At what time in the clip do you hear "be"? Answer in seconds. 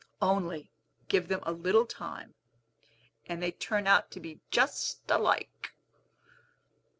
4.19-4.39